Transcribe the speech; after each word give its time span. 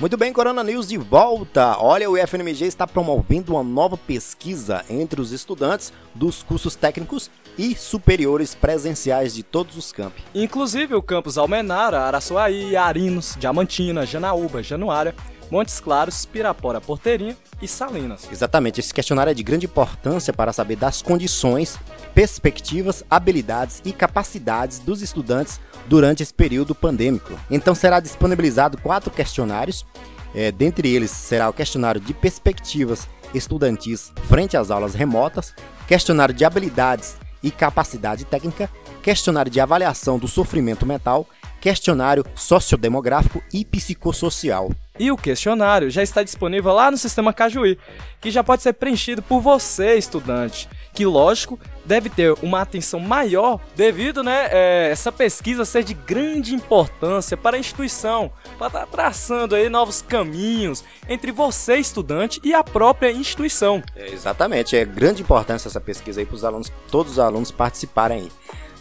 Muito 0.00 0.16
bem, 0.16 0.32
Corona 0.32 0.62
News 0.62 0.86
de 0.86 0.96
volta. 0.96 1.76
Olha, 1.76 2.08
o 2.08 2.16
IFNMG 2.16 2.66
está 2.66 2.86
promovendo 2.86 3.54
uma 3.54 3.64
nova 3.64 3.96
pesquisa 3.96 4.84
entre 4.88 5.20
os 5.20 5.32
estudantes 5.32 5.92
dos 6.14 6.40
cursos 6.40 6.76
técnicos 6.76 7.28
e 7.58 7.74
superiores 7.74 8.54
presenciais 8.54 9.34
de 9.34 9.42
todos 9.42 9.76
os 9.76 9.90
campos. 9.90 10.22
Inclusive 10.32 10.94
o 10.94 11.02
campus 11.02 11.36
Almenara, 11.36 12.02
Araçuaí, 12.02 12.76
Arinos, 12.76 13.34
Diamantina, 13.40 14.06
Janaúba, 14.06 14.62
Januária, 14.62 15.16
Montes 15.50 15.80
Claros, 15.80 16.26
Pirapora, 16.26 16.80
Porteirinha 16.80 17.36
e 17.60 17.66
Salinas. 17.66 18.28
Exatamente, 18.30 18.80
esse 18.80 18.92
questionário 18.92 19.30
é 19.30 19.34
de 19.34 19.42
grande 19.42 19.66
importância 19.66 20.32
para 20.32 20.52
saber 20.52 20.76
das 20.76 21.02
condições, 21.02 21.78
perspectivas, 22.14 23.04
habilidades 23.10 23.80
e 23.84 23.92
capacidades 23.92 24.78
dos 24.78 25.02
estudantes 25.02 25.60
durante 25.86 26.22
esse 26.22 26.34
período 26.34 26.74
pandêmico. 26.74 27.38
Então 27.50 27.74
será 27.74 28.00
disponibilizado 28.00 28.78
quatro 28.78 29.10
questionários, 29.10 29.86
é, 30.34 30.52
dentre 30.52 30.88
eles 30.88 31.10
será 31.10 31.48
o 31.48 31.52
questionário 31.52 32.00
de 32.00 32.12
perspectivas 32.12 33.08
estudantis 33.34 34.12
frente 34.28 34.56
às 34.56 34.70
aulas 34.70 34.94
remotas, 34.94 35.54
questionário 35.86 36.34
de 36.34 36.44
habilidades 36.44 37.16
e 37.42 37.50
capacidade 37.50 38.24
técnica, 38.24 38.68
questionário 39.02 39.50
de 39.50 39.60
avaliação 39.60 40.18
do 40.18 40.28
sofrimento 40.28 40.84
mental, 40.84 41.26
questionário 41.60 42.24
sociodemográfico 42.34 43.42
e 43.52 43.64
psicossocial. 43.64 44.70
E 44.98 45.12
o 45.12 45.16
questionário 45.16 45.90
já 45.90 46.02
está 46.02 46.22
disponível 46.22 46.72
lá 46.72 46.90
no 46.90 46.98
sistema 46.98 47.32
Cajuí, 47.32 47.78
que 48.20 48.30
já 48.30 48.42
pode 48.42 48.62
ser 48.62 48.72
preenchido 48.72 49.22
por 49.22 49.40
você, 49.40 49.94
estudante, 49.94 50.68
que 50.92 51.06
lógico 51.06 51.58
deve 51.84 52.10
ter 52.10 52.34
uma 52.42 52.60
atenção 52.60 52.98
maior 52.98 53.60
devido, 53.76 54.22
né, 54.22 54.48
é, 54.50 54.88
essa 54.90 55.12
pesquisa 55.12 55.64
ser 55.64 55.84
de 55.84 55.94
grande 55.94 56.52
importância 56.52 57.36
para 57.36 57.56
a 57.56 57.60
instituição, 57.60 58.32
para 58.58 58.66
estar 58.66 58.80
tá 58.80 58.86
traçando 58.86 59.54
aí 59.54 59.68
novos 59.68 60.02
caminhos 60.02 60.84
entre 61.08 61.30
você, 61.30 61.76
estudante, 61.76 62.40
e 62.42 62.52
a 62.52 62.64
própria 62.64 63.12
instituição. 63.12 63.82
É, 63.94 64.10
exatamente, 64.10 64.76
é 64.76 64.84
grande 64.84 65.22
importância 65.22 65.68
essa 65.68 65.80
pesquisa 65.80 66.20
aí 66.20 66.26
para 66.26 66.34
os 66.34 66.44
alunos, 66.44 66.72
todos 66.90 67.12
os 67.12 67.18
alunos 67.20 67.52
participarem 67.52 68.22
aí, 68.22 68.32